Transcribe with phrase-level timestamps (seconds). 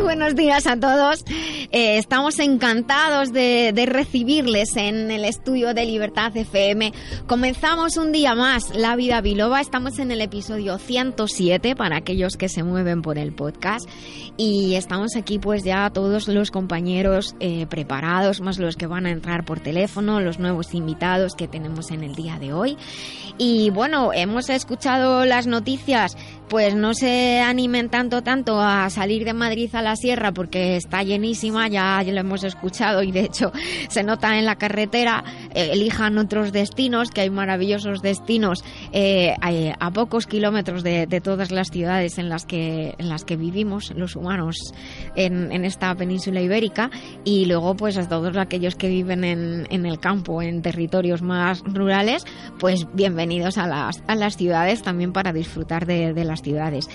[0.00, 1.24] Buenos días a todos.
[1.72, 6.92] Eh, estamos encantados de, de, recibirles en el estudio de Libertad FM.
[7.26, 9.60] Comenzamos un día más La Vida Biloba.
[9.60, 13.88] Estamos en el episodio 107 para aquellos que se mueven por el podcast.
[14.36, 19.10] Y estamos aquí pues ya todos los compañeros eh, preparados, más los que van a
[19.10, 22.76] entrar por teléfono, los nuevos invitados que tenemos en el día de hoy.
[23.36, 26.16] Y bueno, hemos escuchado las noticias
[26.48, 31.02] pues no se animen tanto, tanto a salir de Madrid a la sierra porque está
[31.02, 33.52] llenísima, ya, lo hemos escuchado y de hecho
[33.88, 39.90] se nota en la carretera, eh, elijan otros destinos, que hay maravillosos destinos eh, a,
[39.90, 44.16] pocos kilómetros de, de, todas las ciudades en las que, en las que vivimos los
[44.16, 44.72] humanos
[45.16, 46.90] en, en esta península ibérica
[47.24, 51.62] y luego pues a todos aquellos que viven en, en el campo, en territorios más
[51.64, 52.24] rurales,
[52.58, 56.88] pues bienvenidos a las, a las ciudades también para disfrutar de, de las ciudades.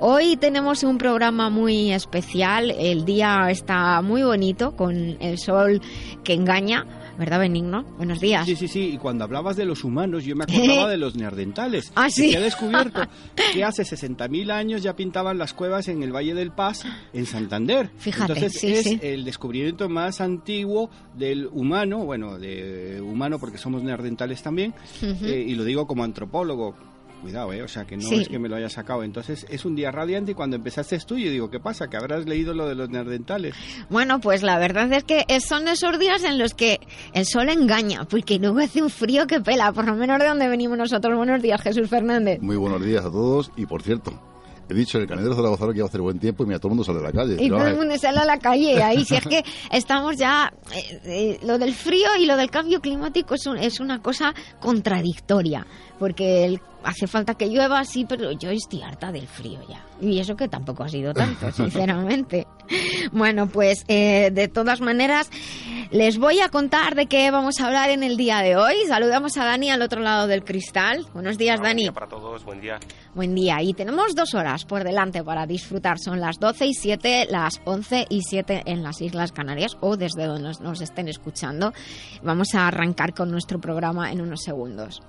[0.00, 5.80] Hoy tenemos un programa muy especial, el día está muy bonito con el sol
[6.24, 6.86] que engaña.
[7.18, 7.82] ¿Verdad, Benigno?
[7.96, 8.46] Buenos días.
[8.46, 8.90] Sí, sí, sí.
[8.94, 11.90] Y cuando hablabas de los humanos, yo me acordaba de los neandertales.
[11.96, 12.30] Ah, sí.
[12.30, 13.00] Que he descubierto
[13.52, 17.90] que hace 60.000 años ya pintaban las cuevas en el Valle del Paz, en Santander.
[17.98, 19.00] Fíjate, Entonces sí, es sí.
[19.02, 24.72] el descubrimiento más antiguo del humano, bueno, de humano porque somos neandertales también,
[25.02, 25.26] Uh -huh.
[25.26, 26.76] eh, y lo digo como antropólogo.
[27.20, 27.62] Cuidado, ¿eh?
[27.62, 28.14] O sea, que no Sí.
[28.22, 29.02] es que me lo haya sacado.
[29.02, 31.88] Entonces, es un día radiante y cuando empezaste tú, yo digo, ¿qué pasa?
[31.88, 33.54] Que habrás leído lo de los neandertales.
[33.90, 36.78] Bueno, pues la verdad es que son esos días en los que
[37.12, 40.48] el sol engaña, porque luego hace un frío que pela, por lo menos de donde
[40.48, 41.16] venimos nosotros.
[41.16, 42.40] Buenos días, Jesús Fernández.
[42.40, 44.12] Muy buenos días a todos y por cierto,
[44.68, 46.68] he dicho en el Canedero Zaragozano que iba a hacer buen tiempo y mira, todo
[46.68, 47.36] el mundo sale a la calle.
[47.42, 49.04] Y todo el mundo sale a la calle ahí.
[49.04, 50.52] Si es que estamos ya.
[50.74, 54.34] eh, eh, lo del frío y lo del cambio climático es, un- es una cosa
[54.60, 55.66] contradictoria.
[55.98, 59.84] Porque el- hace falta que llueva, sí, pero yo estoy harta del frío ya.
[60.00, 62.46] Y eso que tampoco ha sido tanto, sinceramente.
[63.12, 65.30] Bueno, pues eh, de todas maneras,
[65.90, 68.74] les voy a contar de qué vamos a hablar en el día de hoy.
[68.86, 71.06] Saludamos a Dani al otro lado del cristal.
[71.14, 71.82] Buenos días, Buen Dani.
[71.82, 72.78] día para todos, buen día.
[73.14, 73.62] Buen día.
[73.62, 75.98] Y tenemos dos horas por delante para disfrutar.
[75.98, 80.26] Son las 12 y 7, las 11 y 7 en las Islas Canarias o desde
[80.26, 81.72] donde nos, nos estén escuchando.
[82.22, 85.00] Vamos a arrancar con nuestro programa en unos segundos.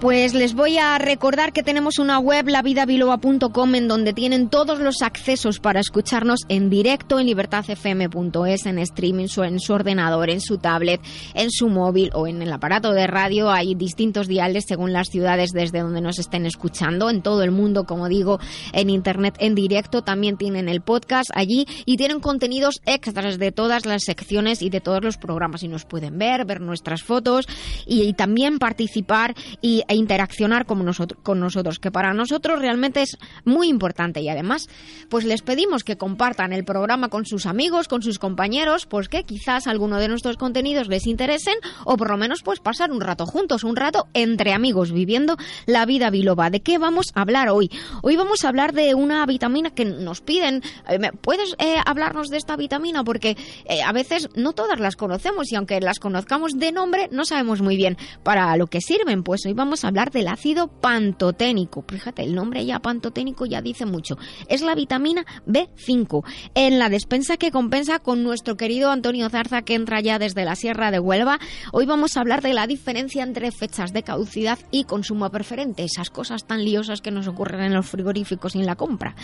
[0.00, 5.02] Pues les voy a recordar que tenemos una web, lavidabiloba.com, en donde tienen todos los
[5.02, 11.00] accesos para escucharnos en directo en libertadfm.es, en streaming, en su ordenador, en su tablet,
[11.34, 13.50] en su móvil o en el aparato de radio.
[13.50, 17.10] Hay distintos diales según las ciudades desde donde nos estén escuchando.
[17.10, 18.38] En todo el mundo, como digo,
[18.72, 20.02] en internet en directo.
[20.02, 24.80] También tienen el podcast allí y tienen contenidos extras de todas las secciones y de
[24.80, 25.64] todos los programas.
[25.64, 27.48] Y nos pueden ver, ver nuestras fotos
[27.84, 33.02] y, y también participar y, e interaccionar con nosotros, con nosotros, que para nosotros realmente
[33.02, 34.20] es muy importante.
[34.20, 34.68] Y además,
[35.08, 39.24] pues les pedimos que compartan el programa con sus amigos, con sus compañeros, pues que
[39.24, 41.54] quizás alguno de nuestros contenidos les interesen
[41.84, 45.86] o por lo menos pues pasar un rato juntos, un rato entre amigos, viviendo la
[45.86, 46.50] vida biloba.
[46.50, 47.70] ¿De qué vamos a hablar hoy?
[48.02, 50.62] Hoy vamos a hablar de una vitamina que nos piden.
[50.88, 53.04] Eh, ¿me- ¿Puedes eh, hablarnos de esta vitamina?
[53.04, 57.24] Porque eh, a veces no todas las conocemos y aunque las conozcamos de nombre, no
[57.24, 59.22] sabemos muy bien para lo que sirven.
[59.22, 61.84] Pues hoy vamos a hablar del ácido pantoténico.
[61.86, 64.16] Fíjate, el nombre ya pantoténico ya dice mucho.
[64.48, 69.74] Es la vitamina B5 en la despensa que compensa con nuestro querido Antonio Zarza que
[69.74, 71.38] entra ya desde la Sierra de Huelva.
[71.72, 76.10] Hoy vamos a hablar de la diferencia entre fechas de caducidad y consumo preferente, esas
[76.10, 79.14] cosas tan liosas que nos ocurren en los frigoríficos y en la compra.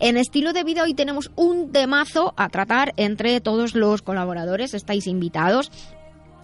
[0.00, 5.06] En estilo de vida hoy tenemos un temazo a tratar entre todos los colaboradores, estáis
[5.06, 5.70] invitados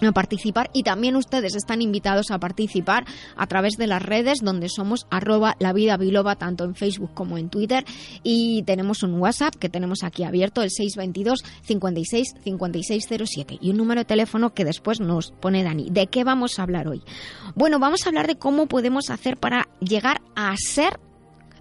[0.00, 3.06] a participar y también ustedes están invitados a participar
[3.36, 7.38] a través de las redes donde somos arroba la vida biloba tanto en Facebook como
[7.38, 7.84] en Twitter
[8.22, 14.00] y tenemos un WhatsApp que tenemos aquí abierto el 622 56 5607 y un número
[14.00, 15.88] de teléfono que después nos pone Dani.
[15.90, 17.02] ¿De qué vamos a hablar hoy?
[17.54, 20.98] Bueno, vamos a hablar de cómo podemos hacer para llegar a ser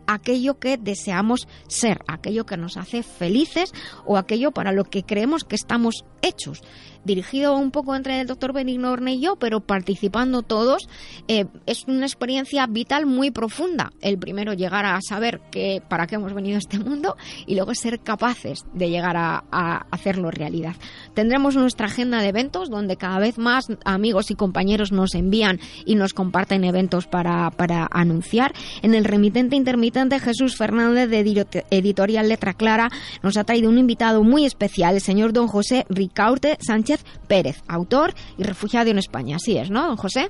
[0.08, 3.72] aquello que deseamos ser, aquello que nos hace felices
[4.06, 6.62] o aquello para lo que creemos que estamos hechos
[7.06, 10.90] dirigido un poco entre el doctor Benigno Orne y yo, pero participando todos,
[11.28, 13.94] eh, es una experiencia vital muy profunda.
[14.02, 17.16] El primero, llegar a saber que, para qué hemos venido a este mundo
[17.46, 19.44] y luego ser capaces de llegar a,
[19.92, 20.76] hacerlo realidad.
[21.14, 25.96] Tendremos nuestra agenda de eventos donde cada vez más amigos y compañeros nos envían y
[25.96, 28.54] nos comparten eventos para, para anunciar.
[28.82, 32.90] En el remitente intermitente, Jesús Fernández de Editorial Letra Clara
[33.24, 38.14] nos ha traído un invitado muy especial, el señor don José Ricaurte Sánchez Pérez, autor
[38.38, 39.38] y refugiado en España.
[39.38, 40.30] Así es, ¿no, don José?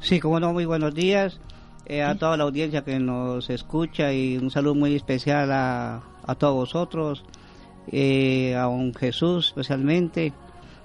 [0.00, 1.38] Sí, como no, muy buenos días
[1.86, 6.34] eh, a toda la audiencia que nos escucha y un saludo muy especial a, a
[6.34, 7.24] todos vosotros,
[7.92, 10.32] eh, a un Jesús especialmente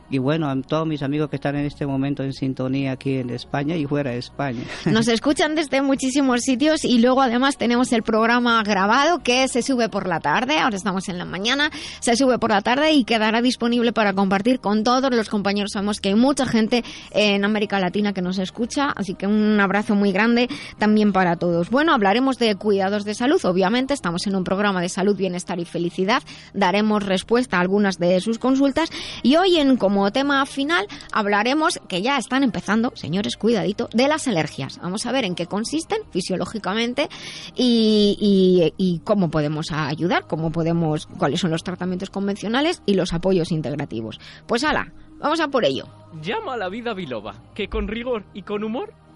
[0.09, 3.29] y bueno, a todos mis amigos que están en este momento en sintonía aquí en
[3.29, 4.63] España y fuera de España.
[4.85, 9.89] Nos escuchan desde muchísimos sitios y luego además tenemos el programa grabado que se sube
[9.89, 13.41] por la tarde, ahora estamos en la mañana, se sube por la tarde y quedará
[13.41, 15.71] disponible para compartir con todos los compañeros.
[15.73, 19.95] Sabemos que hay mucha gente en América Latina que nos escucha, así que un abrazo
[19.95, 21.69] muy grande también para todos.
[21.69, 25.65] Bueno, hablaremos de cuidados de salud, obviamente estamos en un programa de salud, bienestar y
[25.65, 26.23] felicidad,
[26.53, 28.89] daremos respuesta a algunas de sus consultas
[29.23, 34.07] y hoy en como como tema final hablaremos, que ya están empezando, señores, cuidadito, de
[34.07, 34.79] las alergias.
[34.81, 37.09] Vamos a ver en qué consisten fisiológicamente
[37.53, 44.21] y, cómo podemos ayudar, cómo podemos, cuáles son los tratamientos convencionales y los apoyos integrativos.
[44.47, 45.89] Pues ala, vamos a por ello.
[46.21, 48.93] Llama a la vida biloba, que con rigor y con humor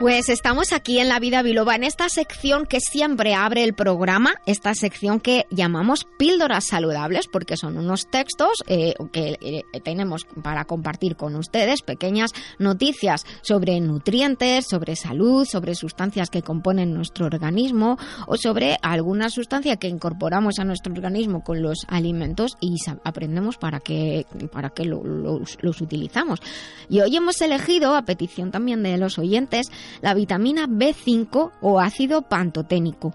[0.00, 4.32] Pues estamos aquí en La Vida Biloba, en esta sección que siempre abre el programa,
[4.46, 10.64] esta sección que llamamos píldoras saludables, porque son unos textos eh, que eh, tenemos para
[10.64, 17.98] compartir con ustedes, pequeñas noticias sobre nutrientes, sobre salud, sobre sustancias que componen nuestro organismo
[18.26, 23.80] o sobre alguna sustancia que incorporamos a nuestro organismo con los alimentos y aprendemos para
[23.80, 26.40] qué, para qué los utilizamos.
[26.88, 29.70] Y hoy hemos elegido, a petición también de los oyentes,
[30.00, 33.14] la vitamina B5 o ácido pantoténico.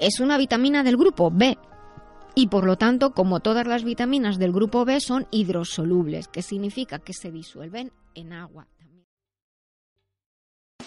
[0.00, 1.58] Es una vitamina del grupo B,
[2.34, 6.98] y por lo tanto, como todas las vitaminas del grupo B, son hidrosolubles, que significa
[6.98, 8.68] que se disuelven en agua.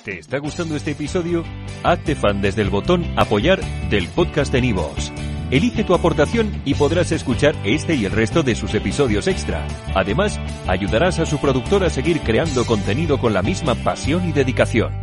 [0.04, 1.44] ¿Te está gustando este episodio?
[1.84, 5.14] Hazte fan desde el botón apoyar del podcast de Nivos.
[5.50, 9.66] Elige tu aportación y podrás escuchar este y el resto de sus episodios extra.
[9.96, 15.03] Además, ayudarás a su productor a seguir creando contenido con la misma pasión y dedicación.